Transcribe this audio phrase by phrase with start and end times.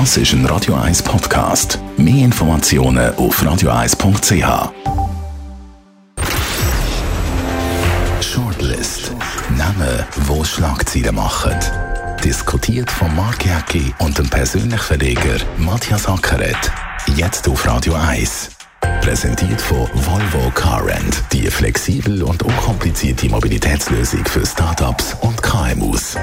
[0.00, 1.78] Das ist ein Radio 1 Podcast.
[1.96, 4.72] Mehr Informationen auf radio1.ch.
[8.20, 9.12] Shortlist.
[9.56, 11.54] Namen, wo Schlagzeilen machen.
[12.24, 16.72] Diskutiert von Mark Jäcki und dem persönlichen Verleger Matthias Ackeret.
[17.14, 18.50] Jetzt auf Radio 1.
[19.00, 21.22] Präsentiert von Volvo Car Rent.
[21.32, 26.16] Die flexibel und unkomplizierte Mobilitätslösung für Startups und KMUs.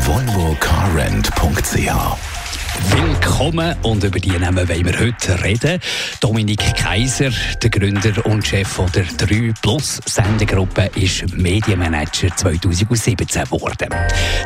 [0.00, 2.33] volvocarrent.ch
[2.74, 5.80] Willkommen und über die Namen wollen wir heute reden.
[6.20, 7.30] Dominik Kaiser,
[7.62, 13.88] der Gründer und Chef der 3 Plus Sendegruppe, ist Medienmanager 2017 geworden.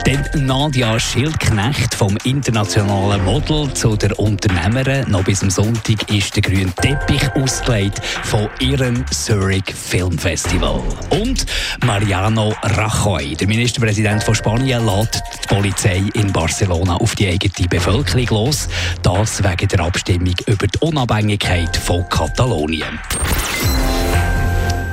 [0.04, 5.10] Dann Nadia Schildknecht vom internationalen Model zu der Unternehmerin.
[5.10, 10.82] Noch bis am Sonntag ist der grüne Teppich ausgelegt von ihrem Zurich Film Festival.
[11.10, 11.46] Und
[11.84, 18.17] Mariano Rajoy, der Ministerpräsident von Spanien, lädt die Polizei in Barcelona auf die eigene Bevölkerung
[18.26, 18.68] los.
[19.02, 22.98] Das wegen der Abstimmung über die Unabhängigkeit von Katalonien.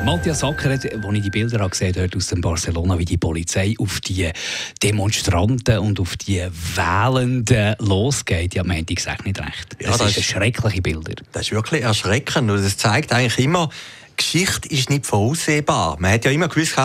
[0.06, 0.92] Matthias Sacker, als ich
[1.24, 4.30] die Bilder gesehen habe aus dem Barcelona, wie die Polizei auf die
[4.84, 6.46] Demonstranten und auf die
[6.76, 9.76] Wählenden losgeht, ja, meinte ich es nicht recht.
[9.80, 11.16] Das, ja, das ist schreckliche Bilder.
[11.32, 13.70] Das ist wirklich erschreckend und es zeigt eigentlich immer,
[14.16, 15.98] Geschichte ist nicht voraussehbar.
[16.00, 16.78] Man hat ja immer gewusst,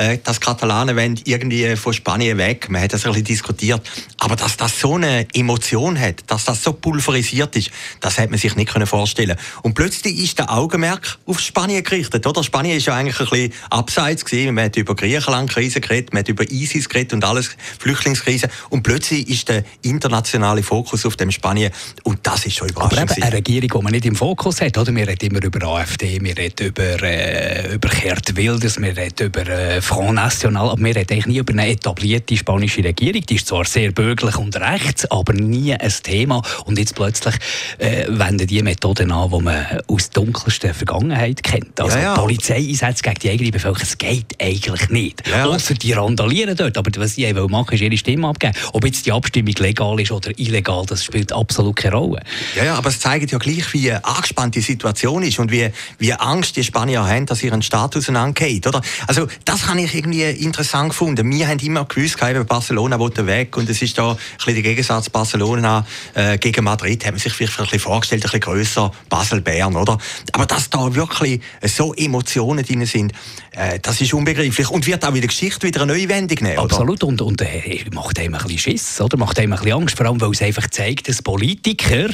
[0.00, 2.70] äh, dass Katalanen wollen irgendwie von Spanien weg.
[2.70, 3.82] Man hat das ein bisschen diskutiert.
[4.18, 7.70] Aber dass das so eine Emotion hat, dass das so pulverisiert ist,
[8.00, 9.60] das hätte man sich nicht vorstellen können.
[9.62, 12.26] Und plötzlich ist der Augenmerk auf Spanien gerichtet.
[12.26, 12.42] Oder?
[12.42, 14.54] Spanien ist ja eigentlich ein bisschen abseits gewesen.
[14.54, 18.48] Man hat über Griechenland-Krise geredet, man hat über ISIS geredet und alles, Flüchtlingskrise.
[18.70, 21.72] Und plötzlich ist der internationale Fokus auf dem Spanien.
[22.04, 23.00] Und das ist schon überraschend.
[23.00, 24.78] Aber eben eine Regierung, die man nicht im Fokus hat.
[24.78, 24.94] Oder?
[24.94, 29.46] Wir reden immer über AfD, wir reden über, äh, über Gerd Wilders, wir reden über
[29.46, 33.22] äh, Front National, aber wir reden eigentlich nie über eine etablierte spanische Regierung.
[33.22, 36.42] Die ist zwar sehr bürgerlich und rechts, aber nie ein Thema.
[36.64, 37.34] Und jetzt plötzlich
[37.78, 41.80] äh, wenden die Methoden an, die man aus der dunkelsten Vergangenheit kennt.
[41.80, 42.14] Also ja, ja.
[42.14, 45.26] Polizeieinsätze gegen die eigene Bevölkerung, das geht eigentlich nicht.
[45.28, 46.78] Ja, Außer die randalieren dort.
[46.78, 48.54] Aber was sie machen wollen, ist ihre Stimme abgeben.
[48.72, 52.22] Ob jetzt die Abstimmung legal ist oder illegal, das spielt absolut keine Rolle.
[52.54, 56.12] Ja, ja, aber es zeigt ja gleich, wie angespannt die Situation ist und wie, wie
[56.12, 58.68] Angst die Spanier haben, dass ihren Status auseinandergeht.
[58.68, 58.82] Oder?
[59.08, 61.30] Also, das habe ich irgendwie interessant gefunden.
[61.30, 65.08] Wir haben immer gewusst, Barcelona wollte weg und es ist da ein bisschen der Gegensatz
[65.08, 69.76] Barcelona äh, gegen Madrid, haben man sich vielleicht ein bisschen vorgestellt, ein bisschen grösser, Basel-Bern,
[69.76, 69.98] oder?
[70.32, 73.12] Aber dass da wirklich so Emotionen drin sind,
[73.52, 77.02] äh, das ist unbegreiflich und wird auch wieder Geschichte wieder eine neue Wendung nehmen, Absolut
[77.02, 79.16] und, und äh, macht einem ein bisschen Schiss, oder?
[79.16, 82.08] Macht einem ein bisschen Angst, vor allem, weil es einfach zeigt, dass Politiker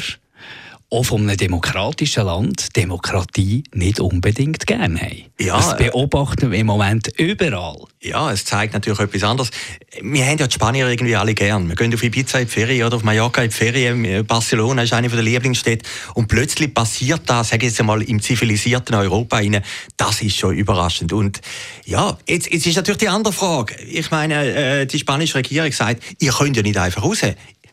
[0.91, 5.25] auch von einem demokratischen Land Demokratie nicht unbedingt gerne haben.
[5.39, 7.77] Ja, das beobachten wir im Moment überall.
[8.01, 9.51] Ja, es zeigt natürlich etwas anderes.
[10.01, 11.69] Wir haben ja die Spanier irgendwie alle gern.
[11.69, 14.27] Wir gehen auf Ibiza in die Ferien oder auf Mallorca in die Ferien.
[14.27, 15.89] Barcelona ist eine der Lieblingsstädte.
[16.15, 19.63] Und plötzlich passiert das, sage ich jetzt einmal, im zivilisierten Europa rein.
[19.97, 21.13] Das ist schon überraschend.
[21.13, 21.41] Und
[21.85, 23.75] ja, jetzt, jetzt ist natürlich die andere Frage.
[23.83, 27.23] Ich meine, äh, die spanische Regierung sagt, ihr könnt ja nicht einfach raus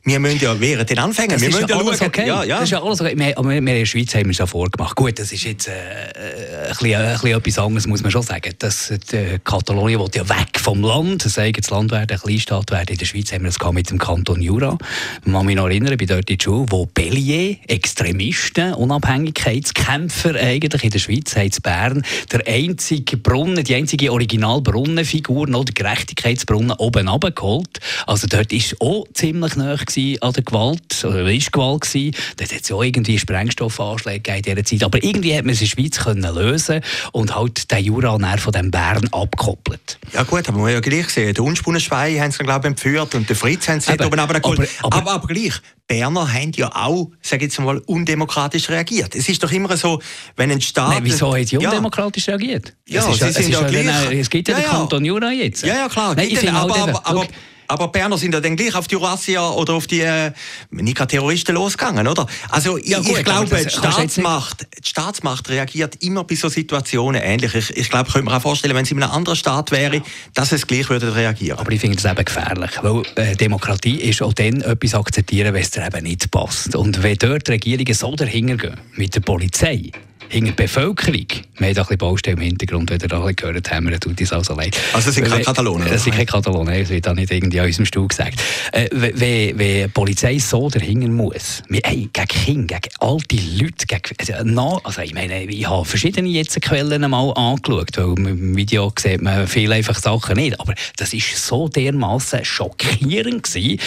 [0.06, 2.08] wir müssen ja während den Anfängen, wir müssen ja alles schauen.
[2.08, 2.28] Okay.
[2.28, 2.56] Ja, ja.
[2.58, 3.14] Das ist ja alles okay.
[3.16, 4.98] Wir, wir, wir in der Schweiz haben es ja vorgemacht.
[4.98, 8.54] Gut, das ist jetzt äh, ein, bisschen, ein bisschen etwas anderes, muss man schon sagen.
[8.60, 12.92] Das, die Katalonien will ja weg vom Land, das eigenes Land werden, ein Kleinstaat werden.
[12.92, 14.78] In der Schweiz haben wir das mit dem Kanton Jura.
[15.26, 20.84] Ich kann mich noch erinnern, bin dort in der Schule, wo Bellier, Extremisten, Unabhängigkeitskämpfer eigentlich
[20.84, 26.72] in der Schweiz, haben in Bern der einzige Brunnen, die einzige Originalbrunnenfigur, noch der Gerechtigkeitsbrunnen,
[26.78, 27.80] oben abgeholt.
[28.06, 29.78] Also dort ist auch ziemlich nahe
[30.22, 32.16] an der Gewalt, oder ist Gewalt gewesen.
[32.38, 34.84] Dort hat es ja auch irgendwie Sprengstoffanschläge in dieser Zeit.
[34.84, 36.82] Aber irgendwie hat man es in der Schweiz können lösen
[37.12, 40.00] und halt den Jura von dem Bern abgekoppelt.
[40.14, 43.16] Ja gut, aber man hat ja gleich gesehen, den Unspunnenschwein haben sie, glaube ich, entführt
[43.16, 45.54] und den Fritz haben sie nicht oben aber, aber, aber, aber gleich,
[45.88, 49.16] Berner haben ja auch, sage jetzt mal, undemokratisch reagiert.
[49.16, 50.02] Es ist doch immer so,
[50.36, 50.90] wenn ein Staat...
[50.90, 52.36] Nein, wieso haben sie undemokratisch ja.
[52.36, 52.74] reagiert?
[52.88, 54.20] Ja, es, ist, sie sind ja, gleich...
[54.20, 55.64] es gibt ja, ja den Kanton Jura jetzt.
[55.64, 56.16] Ja, ja, klar.
[56.16, 57.28] Nein, ich aber, aber, aber, aber
[57.68, 60.32] aber Berner sind ja dann gleich auf die Jurassier oder auf die äh,
[60.72, 62.28] Nika-Terroristen losgegangen, oder?
[62.50, 67.56] Also ja, gut, ich glaube, die Staatsmacht, die Staatsmacht reagiert immer bei so Situationen ähnlich.
[67.56, 70.02] Ich, ich glaube, könnte man auch vorstellen, wenn es in einem anderen Staat wäre,
[70.34, 71.60] dass es gleich würde reagieren.
[71.60, 75.62] Aber ich finde das eben gefährlich, weil äh, Demokratie ist auch dann etwas akzeptieren, wenn
[75.62, 76.76] es dir eben nicht passt.
[76.76, 79.92] Und wenn dort die Regierungen so dahinter gehen, mit der Polizei,
[80.30, 81.28] hinter die Bevölkerung.
[81.58, 84.20] Wir haben da ein bisschen Baustelle im Hintergrund, wenn ihr da gehört haben, mir tut
[84.20, 84.78] uns also leid.
[84.94, 85.88] Also es sind keine Katalonen?
[85.88, 88.42] Es sind keine Katalonen, das wird da nicht irgendwie an unserem Stuhl gesagt.
[88.72, 94.02] Äh, wenn, wenn die Polizei so dahinter muss, hey, gegen Kinder, gegen alte Leute, gegen,
[94.20, 99.22] also, also ich meine, ich habe verschiedene jetzt Quellen mal angeschaut, weil im Video sieht
[99.22, 103.80] man viele einfach Sachen nicht, aber das ist so dermaßen schockierend gewesen,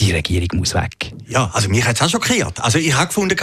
[0.00, 1.12] die Regierung muss weg.
[1.26, 2.60] Ja, also mich hat es auch schockiert.
[2.60, 3.36] Also ich habe gefunden,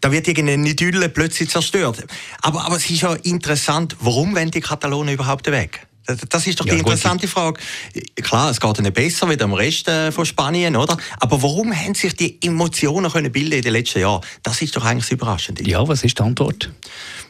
[0.00, 2.04] da wird irgendeine Idylle plötzlich zerstört.
[2.42, 5.86] Aber, aber es ist ja interessant, warum wollen die Katalonen überhaupt weg?
[6.28, 7.60] Das ist doch die ja, interessante Frage.
[8.16, 10.96] Klar, es geht nicht besser wie am Rest äh, von Spanien, oder?
[11.20, 14.20] Aber warum haben sich die Emotionen können bilden in den letzten Jahren?
[14.42, 15.62] Das ist doch eigentlich das Überraschende.
[15.68, 16.72] Ja, was ist die Antwort?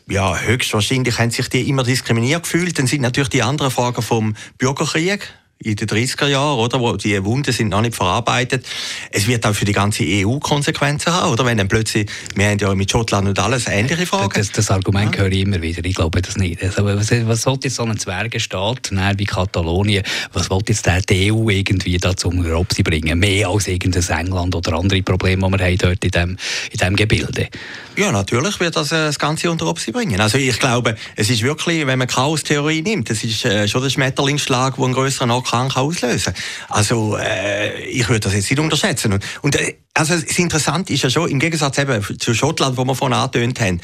[0.08, 2.78] Ja, höchstwahrscheinlich haben sich die immer diskriminiert gefühlt.
[2.78, 5.28] Dann sind natürlich die anderen Fragen vom Bürgerkrieg
[5.62, 6.80] in den 30er Jahren, oder?
[6.80, 8.66] Wo die Wunden sind noch nicht verarbeitet.
[9.10, 11.44] Es wird auch für die ganze EU Konsequenzen haben, oder?
[11.44, 14.32] Wenn dann plötzlich, wir haben ja mit Schottland und alles ähnliche Fragen.
[14.34, 15.22] Das, das Argument ja.
[15.22, 15.84] höre ich immer wieder.
[15.84, 16.62] Ich glaube das nicht.
[16.62, 21.32] Also, was, was sollte jetzt so ein Zwergenstaat, wie Katalonien, was wollte jetzt der die
[21.32, 23.18] EU irgendwie da zum Robsi bringen?
[23.18, 26.36] Mehr als irgendein England oder andere Probleme, die wir haben dort in diesem
[26.70, 27.48] in dem Gebilde.
[27.96, 30.20] Ja, natürlich wird das äh, das Ganze unter Obsi bringen.
[30.20, 33.90] Also ich glaube, es ist wirklich, wenn man Chaos-Theorie nimmt, das ist äh, schon der
[33.90, 36.42] Schmetterlingsschlag, der einen größeren Orkan auslösen kann.
[36.68, 39.12] Also äh, ich würde das jetzt nicht unterschätzen.
[39.12, 42.84] Und, und äh, also das Interessante ist ja schon, im Gegensatz eben zu Schottland, wo
[42.84, 43.80] wir vorhin angetönt haben,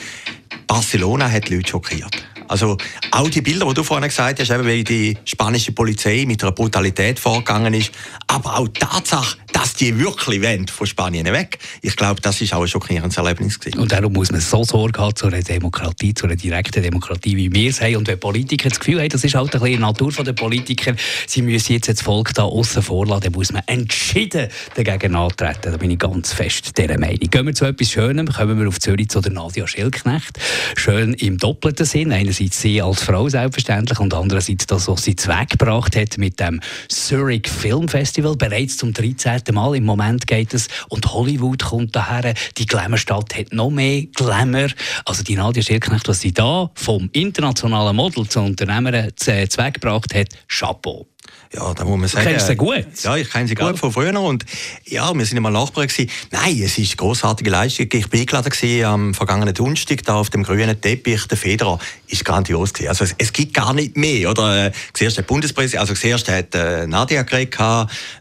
[0.67, 2.25] Barcelona hat die Leute schockiert.
[2.49, 2.79] Also
[3.11, 6.53] auch die Bilder, die du vorhin gesagt hast, eben wie die spanische Polizei mit einer
[6.53, 7.93] Brutalität vorgegangen ist,
[8.27, 11.59] aber auch die Tatsache, dass die wirklich wollen, von Spanien weg.
[11.83, 13.81] Ich glaube, das ist auch ein schockierendes Erlebnis gewesen.
[13.81, 17.53] Und darum muss man so Sorge haben zu einer Demokratie, zu einer direkten Demokratie, wie
[17.53, 17.97] wir es haben.
[17.97, 20.95] Und wenn Politiker das Gefühl haben, das ist halt ein bisschen die Natur der Politiker,
[21.27, 25.73] sie müssen jetzt das Volk da außen vorlassen, dann muss man entschieden dagegen antreten.
[25.73, 27.31] Da bin ich ganz fest dieser Meinung.
[27.31, 30.39] Gehen wir zu etwas Schönem, kommen wir auf Zürich zu der Nadia Schilknecht.
[30.77, 32.12] Schön im doppelten Sinn.
[32.12, 37.49] Einerseits sie als Frau selbstverständlich und andererseits das, was sie zweckgebracht hat mit dem Zurich
[37.49, 38.37] Film Festival.
[38.37, 42.35] Bereits zum 13 zweite Mal im Moment geht es und Hollywood kommt daher.
[42.56, 44.69] Die Glamour-Stadt hat noch mehr Glamour.
[45.05, 51.06] Also die Nadia Schilknecht, was sie da vom internationalen Model zu Unternehmer zweckgebracht hat, Chapeau.
[51.55, 52.27] Ja, da muss man sagen.
[52.27, 52.87] Du kennst sie gut?
[53.03, 53.77] Ja, ich kenne sie gut ja.
[53.77, 54.21] von früher.
[54.21, 54.45] Und
[54.85, 56.11] ja, wir sind immer Nachbarn gewesen.
[56.31, 57.87] Nein, es ist eine grossartige Leistung.
[57.91, 61.27] Ich bin eingeladen gewesen, am vergangenen Donnerstag da auf dem grünen Teppich.
[61.27, 62.89] Der Federer ist grandios gewesen.
[62.91, 64.67] Also es, es gibt gar nicht mehr, oder?
[64.67, 67.59] Äh, zuerst der Bundespräsident, also zuerst hat äh, Nadia geredet,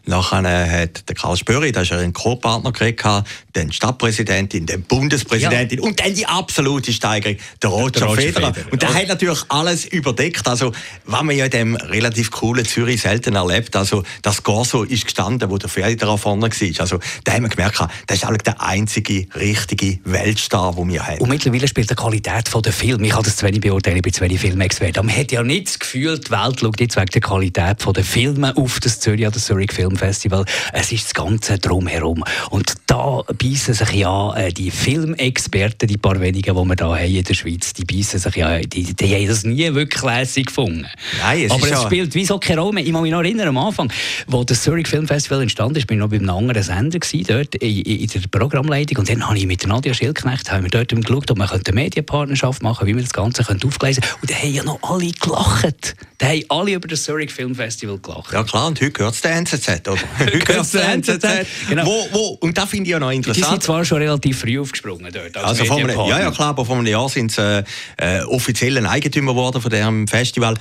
[0.06, 3.04] nachher hat der Karl Spöri, da ist er ein Co-Partner geredet,
[3.52, 5.84] dann die Stadtpräsidentin, dann Bundespräsidentin ja.
[5.84, 8.54] und dann die absolute Steigerung, der Roger, der Roger Federer.
[8.54, 8.72] Federer.
[8.72, 10.46] Und der hat natürlich alles überdeckt.
[10.46, 10.72] Also,
[11.04, 13.76] was man ja in dem relativ coolen Zürich selten erlebt.
[13.76, 16.80] Also, das Corso ist gestanden, wo der Federer vorne war.
[16.80, 21.18] Also, da haben wir gemerkt, das ist eigentlich der einzige richtige Weltstar, den wir haben.
[21.18, 23.04] Und mittlerweile spielt die Qualität der Film.
[23.04, 25.02] Ich kann das zu wenig beurteilen, ich bin zu wenig Filmexperte.
[25.02, 28.56] Man hat ja nicht das Gefühl, die Welt schaut jetzt wegen der Qualität der Filme
[28.56, 30.44] auf das Zürich oder Zurich Film Festival.
[30.72, 32.24] Es ist das Ganze drumherum.
[32.50, 37.14] Und da beißen sich ja äh, die Filmexperten, die paar wenigen, die wir hier haben
[37.14, 40.86] in der Schweiz, die beißen sich ja, die, die haben das nie wirklich lässig gefunden.
[41.20, 42.80] Nein, es Aber es ja spielt wie so keine Rolle.
[42.88, 43.92] Ich kann mich noch erinnern, am Anfang,
[44.28, 47.26] wo das Zurich Film Festival entstanden ist, bin ich noch bei einem anderen Sender gewesen,
[47.28, 50.88] dort in, in der Programmleitung und dann habe ich mit Nadia Schildknecht haben wir dort
[50.88, 54.14] geschaut, ob wir eine Medienpartnerschaft machen können, wie wir das Ganze aufgleisen können.
[54.22, 55.96] Und da haben ja noch alle gelacht.
[56.18, 58.32] Da haben alle über das Zurich Film Festival gelacht.
[58.32, 59.98] Ja klar, und heute gehört es der NZZ, oder?
[60.18, 61.46] heute gehört es der NZZ.
[61.68, 61.86] Genau.
[61.86, 63.46] Wo, wo, und das finde ich ja noch interessant.
[63.46, 65.36] Die sind zwar schon relativ früh aufgesprungen dort.
[65.36, 67.64] Als also von einem, ja, ja, klar, aber vor einem Jahr sind sie
[67.98, 70.54] äh, äh, offiziell ein Eigentümer geworden von diesem Festival.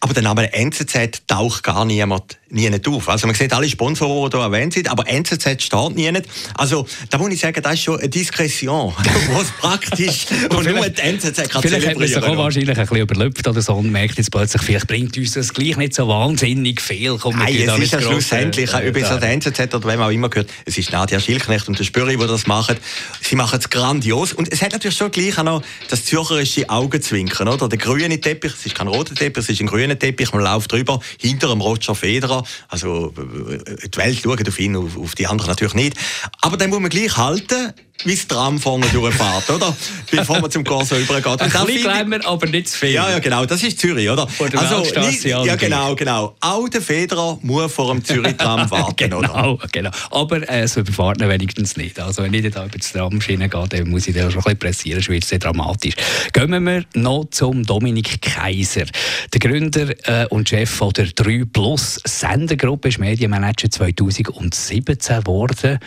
[0.00, 3.08] Aber der Name NZZ taucht gar niemand nie nicht auf.
[3.08, 6.26] Also man sieht alle Sponsoren, die hier erwähnt sind, aber NZZ steht nie nicht.
[6.56, 8.94] Also da muss ich sagen, das ist schon eine Diskretion,
[9.32, 12.96] was praktisch und nur die NZZ kann Vielleicht hat man sich auch wahrscheinlich ein bisschen
[12.96, 16.80] überlüpft oder so und merkt jetzt plötzlich, vielleicht bringt uns das gleich nicht so wahnsinnig
[16.80, 17.16] viel.
[17.18, 20.28] Komm, Nein, es ist ja schlussendlich, äh, es an der NZZ oder wem auch immer
[20.28, 22.76] gehört, es ist Nadia Schilknecht und der Spüri, die das machen.
[23.20, 27.48] Sie machen es grandios und es hat natürlich schon gleich auch noch das zürcherische Augenzwinkern,
[27.48, 27.68] oder?
[27.68, 30.72] Der grüne Teppich, es ist kein roter Teppich, es ist ein grüner Teppich, man läuft
[30.72, 35.26] drüber, hinter dem Roger Federer, also äh, die Welt schaut auf ihn, auf, auf die
[35.26, 35.96] anderen natürlich nicht.
[36.40, 37.72] Aber dann muss man gleich halten,
[38.04, 39.76] wie das Tram vorne durchfährt, oder?
[40.10, 41.40] Bevor man zum Corso übergeht.
[41.40, 42.90] Ein bisschen Glamour, aber nicht zu viel.
[42.90, 43.46] Ja, ja, genau.
[43.46, 44.28] Das ist Zürich, oder?
[44.56, 46.36] Also, nicht, Ja, genau, genau.
[46.40, 49.58] Auch der Federer muss vor dem Zürich-Tram warten, genau, oder?
[49.72, 49.90] genau.
[50.10, 51.98] Aber äh, es überfahrt ihn wenigstens nicht.
[51.98, 54.58] Also wenn ich da über die Tramschiene gehe, dann muss ich da schon ein bisschen
[54.58, 55.94] pressieren, sonst wird es sehr dramatisch.
[56.32, 58.84] Gehen wir noch zum Dominik Kaiser.
[59.32, 65.78] Der Gründer äh, und Chef von der 3 Plus Sendergruppe ist Medienmanager 2017 geworden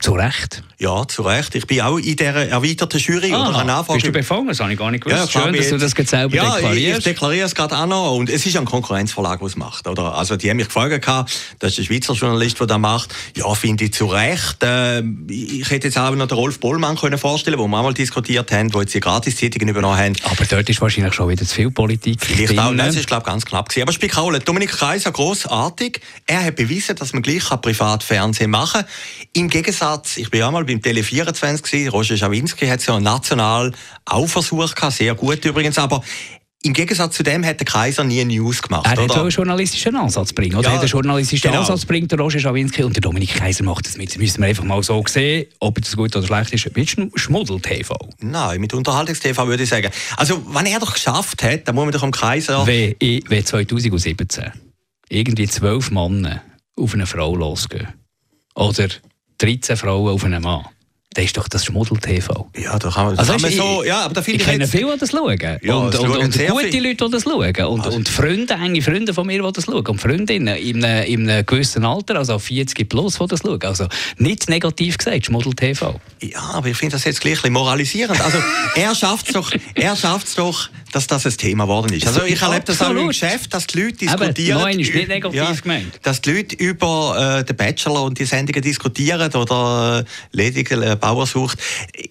[0.00, 0.62] zu Recht.
[0.78, 1.54] Ja, zu Recht.
[1.54, 3.32] Ich bin auch in dieser erweiterten Jury.
[3.34, 4.48] Ah, oder bist du befangen?
[4.48, 5.34] Das habe ich gar nicht gewusst.
[5.34, 6.98] Ja, Schön, dass du das jetzt selber ja, deklarierst.
[6.98, 8.14] ich deklariere es gerade auch noch.
[8.16, 9.86] Und es ist ein Konkurrenzverlag, der es macht.
[9.86, 10.14] Oder?
[10.14, 11.06] Also die haben mich gefragt,
[11.58, 13.14] das ist ein Schweizer Journalist, der das macht.
[13.36, 14.62] Ja, finde ich zu Recht.
[14.62, 18.50] Äh, ich hätte jetzt auch noch den Rolf Bollmann können vorstellen wo wir einmal diskutiert
[18.52, 20.16] haben, wo jetzt die Gratis-Zeitungen übernommen haben.
[20.24, 23.30] Aber dort ist wahrscheinlich schon wieder zu viel Politik Vielleicht auch, das ist glaube ich
[23.30, 23.82] ganz knapp gewesen.
[23.82, 24.40] Aber Rolle.
[24.40, 26.00] Dominik Kaiser, grossartig.
[26.26, 28.90] Er hat bewiesen, dass man gleich Privatfernsehen machen kann.
[29.32, 33.72] Im Gegensatz, ich bin ja mal beim Tele 24 gewesen, Roger Schawinski hat ja national
[34.04, 36.02] auch versucht, sehr gut übrigens, aber
[36.62, 38.84] im Gegensatz zu dem hat der Kaiser nie News gemacht.
[38.84, 40.56] Er hat einen journalistischen Ansatz bringen.
[40.56, 40.64] Oder?
[40.64, 41.62] Ja, er hat einen journalistischen genau.
[41.62, 44.10] Ansatz bringt, der Roger Schawinski und der Dominik Kaiser macht das mit.
[44.10, 46.76] Das müssen wir einfach mal so sehen, ob das gut oder schlecht ist.
[46.76, 47.94] Mit Schmuddel-TV?
[48.20, 49.90] Nein, mit Unterhaltungs-TV würde ich sagen.
[50.18, 52.66] Also, wenn er doch geschafft hat, dann muss man doch am Kaiser...
[52.66, 54.52] Wie 2017
[55.08, 56.42] irgendwie zwölf Männer
[56.76, 57.88] auf eine Frau losgehen.
[58.54, 58.88] Oder
[59.40, 60.64] 13 Frauen auf einen Mann.
[61.12, 62.50] Das ist doch das Schmuddel-TV.
[62.56, 63.82] Ja, da kann man, also, kann man so...
[63.82, 65.36] Ja, aber da ich kenne viele, die das schauen.
[65.60, 66.86] Ja, und, und, und gute viel.
[66.86, 67.64] Leute, die das schauen.
[67.66, 67.96] Und, also.
[67.96, 69.84] und Freunde, enge Freunde von mir, die das schauen.
[69.84, 73.60] Und Freundinnen in einem, in einem gewissen Alter, also 40 plus, die das schauen.
[73.62, 76.00] Also nicht negativ gesagt, Schmuddel-TV.
[76.22, 78.20] Ja, aber ich finde das jetzt gleich ein moralisierend.
[78.20, 78.38] Also
[78.76, 82.06] er schafft es doch, er schafft's doch, dass das ein Thema geworden ist.
[82.06, 84.58] Also ich erlebe das auch im Geschäft, dass die Leute diskutieren...
[84.58, 86.00] Aber ist nicht negativ ja, gemeint.
[86.02, 90.96] Dass die Leute über äh, den Bachelor und die Sendungen diskutieren oder äh, lediglich äh,
[90.96, 91.58] Bauer sucht.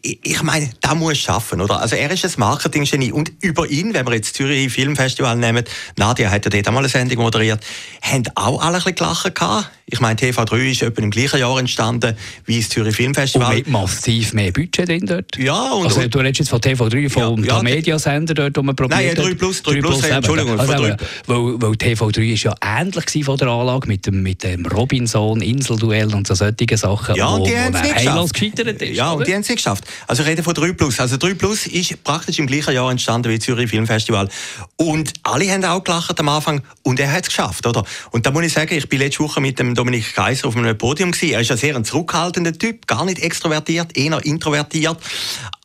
[0.01, 1.79] Ich, ich meine, da muss schaffen, oder?
[1.79, 5.63] Also er ist ein Marketing-Genie und über ihn, wenn wir jetzt Zürich Filmfestival nehmen,
[5.98, 7.63] Nadia hat ja dort einmal eine Sendung moderiert,
[8.01, 9.71] haben auch alle ein bisschen gelacht gehabt.
[9.91, 13.50] Ich meine, TV3 ist etwa im gleichen Jahr entstanden wie das Zürich Filmfestival.
[13.50, 15.36] Und mit massiv mehr Budget drin dort.
[15.38, 18.99] Ja, und, also, du redest jetzt von TV3, vom ja, ja, Mediasender dort, man probiert
[18.99, 20.59] Nein, ja, 3 Plus, 3, 3 Plus, plus Entschuldigung.
[20.59, 25.41] Also, weil, weil TV3 ist ja ähnlich von der Anlage mit dem, mit dem Robinson,
[25.41, 28.95] Inselduell und so solche Sachen, ja, und wo, die haben es nicht gescheitert ist.
[28.95, 29.83] Ja, und die haben es geschafft.
[30.07, 30.99] Also ich rede von 3 Plus.
[30.99, 34.29] Also 3 Plus ist praktisch im gleichen Jahr entstanden wie das Zürich Filmfestival.
[34.75, 37.83] Und alle haben auch gelacht am Anfang und er hat es geschafft, oder?
[38.11, 40.77] Und da muss ich sagen, ich bin letzte Woche mit dem Dominik Kaiser auf einem
[40.77, 41.33] Podium gewesen.
[41.33, 44.97] Er ist ein sehr zurückhaltender Typ, gar nicht extrovertiert, eher introvertiert.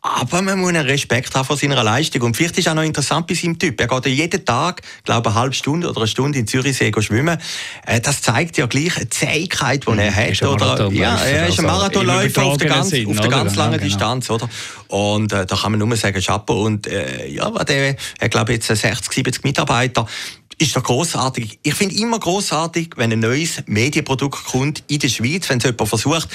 [0.07, 2.21] Aber man muss einen Respekt haben vor seiner Leistung.
[2.21, 3.81] Und vielleicht ist auch noch interessant bei seinem Typ.
[3.81, 6.93] Er geht ja jeden Tag, glaube ich, eine halbe Stunde oder eine Stunde in Zürichsee
[7.01, 7.39] schwimmen.
[7.87, 10.15] Äh, das zeigt ja gleich eine Zähigkeit, die er mhm.
[10.15, 10.43] hat.
[10.43, 13.79] Oder, ja, er ist ein also Marathonläufer auf der ganz, Sinn, auf der ganz langen
[13.79, 13.85] genau.
[13.85, 14.29] Distanz.
[14.29, 14.47] Oder?
[14.89, 16.65] Und äh, da kann man nur sagen, Chapeau.
[16.65, 20.07] Und äh, ja, der, er glaube jetzt 60, 70 Mitarbeiter
[20.59, 21.59] ist doch großartig.
[21.63, 25.89] Ich finde immer großartig, wenn ein neues Medienprodukt kommt in der Schweiz, wenn es jemand
[25.89, 26.29] versucht.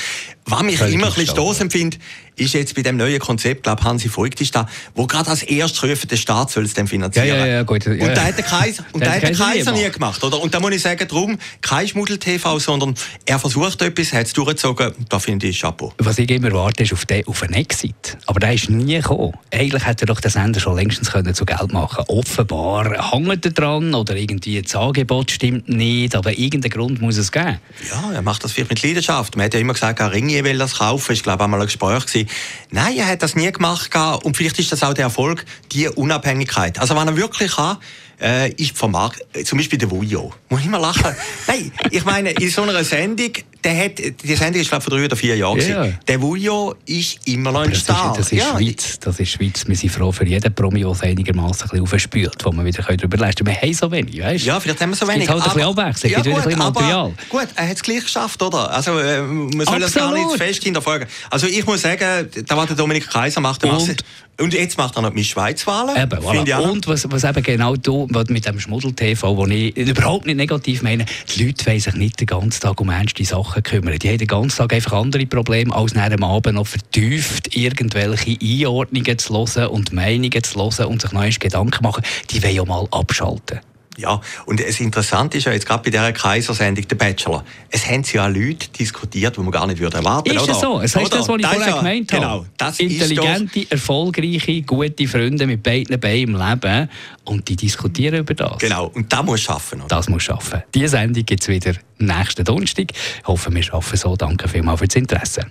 [0.46, 1.98] Was mich Völlig immer ein bisschen stoßend finde,
[2.40, 5.84] ist jetzt bei dem neuen Konzept, glaube Hansi Voigt ist da, wo gerade als erstes
[5.84, 7.28] rufen, der Staat soll es dann finanzieren.
[7.28, 7.86] Ja, ja, ja, gut.
[7.86, 7.92] Ja.
[7.92, 10.42] Und da hat der Kaiser, und da hat der Kaiser nie gemacht, oder?
[10.42, 14.94] Und da muss ich sagen, darum kein Schmuddel-TV, sondern er versucht etwas, hat es durchgezogen,
[15.10, 15.94] da finde ich Chapeau.
[15.98, 18.18] Was ich immer warte, ist auf, den, auf einen Exit.
[18.26, 19.34] Aber der ist nie gekommen.
[19.52, 23.52] Eigentlich hätte er doch den Sender schon längstens können zu Geld machen Offenbar hängt er
[23.52, 27.60] dran oder irgendwie das Angebot stimmt nicht, aber irgendeinen Grund muss es geben.
[27.90, 29.36] Ja, er macht das vielleicht mit Leidenschaft.
[29.36, 32.29] Man hat ja immer gesagt, Ringier will das kaufen, ich glaube einmal ein Gespräch gewesen.
[32.72, 36.80] Nein, er hat das nie gemacht und vielleicht ist das auch der Erfolg, die Unabhängigkeit.
[36.80, 37.78] Also wenn er wirklich kann,
[38.22, 40.34] äh, ist vom Markt, zum Beispiel der Vujo.
[40.50, 41.16] Muss ich mal lachen.
[41.48, 43.32] Nein, ich meine, in so einer Sendung,
[43.64, 45.60] der hat, die Sendung ist glaube vor drei oder vier Jahren.
[45.60, 45.88] Ja.
[46.08, 48.14] Der Vujo ist immer noch ein Star.
[48.16, 48.58] Das ist, das ist ja.
[48.58, 49.00] Schweiz.
[49.00, 49.68] Das ist Schweiz.
[49.68, 53.18] Wir sind froh für jeden Promi, der es einigermaßen ein aufspürt, wo man wieder darüber
[53.18, 53.58] leisten können.
[53.58, 54.46] Wir haben so wenig, weißt?
[54.46, 55.28] Ja, vielleicht haben wir so wenig.
[55.30, 57.14] Es gibt halt ein bisschen Abwechslung, ja, wieder ein bisschen Material.
[57.30, 58.72] gut, er hat es gleich geschafft, oder?
[58.72, 61.08] Also, äh, man soll das gar nicht fest hinterfragen.
[61.30, 64.04] Also, ich muss sagen, da was der Dominik Kaiser macht, der und,
[64.40, 65.96] und jetzt macht er noch die Schweizwahlen.
[65.96, 66.60] Voilà.
[66.60, 71.06] Und was, was eben genau du, mit dem Schmuddel-TV, wo ich überhaupt nicht negativ meine,
[71.36, 73.98] die Leute wollen sich nicht den ganzen Tag um ernste Sachen kümmern.
[74.00, 78.38] Die haben den ganzen Tag einfach andere Probleme, als nach am Abend noch vertieft irgendwelche
[78.42, 82.04] Einordnungen zu hören und Meinungen zu hören und sich neue Gedanken machen.
[82.30, 83.60] Die wollen ja mal abschalten.
[84.00, 88.04] Ja, und das Interessante ist ja jetzt gerade bei dieser Kaisersendung, der Bachelor, es haben
[88.14, 90.42] ja Leute diskutiert, die man gar nicht erwarten würde.
[90.42, 90.80] Ist es so?
[90.80, 92.22] Es heißt das, was ich vorher ja, gemeint habe.
[92.22, 96.90] Genau, das Intelligente, erfolgreiche, gute Freunde mit beiden Beinen im Leben
[97.26, 98.58] und die diskutieren über das.
[98.60, 99.80] Genau, und das muss schaffen.
[99.80, 99.88] Oder?
[99.90, 100.64] Das muss schaffen.
[100.74, 102.92] Diese Sendung gibt es wieder nächsten Donnerstag.
[102.92, 104.16] Ich hoffe, wir schaffen so.
[104.16, 105.46] Danke vielmals für das Interesse.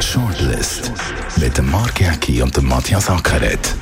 [0.00, 0.92] Shortlist
[1.36, 3.74] mit dem Mark Jäcki und dem Matthias Ackeret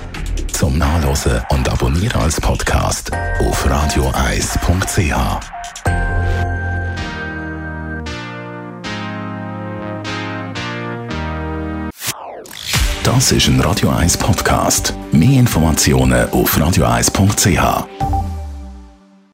[0.64, 5.12] zum Nachlesen und Abonnieren als Podcast auf radioeis.ch.
[13.02, 14.94] Das ist ein Radio 1 Podcast.
[15.12, 18.23] Mehr Informationen auf radioeis.ch.